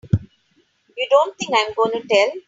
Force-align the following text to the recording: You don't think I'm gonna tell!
You 0.97 1.05
don't 1.11 1.37
think 1.37 1.51
I'm 1.55 1.75
gonna 1.75 2.01
tell! 2.09 2.31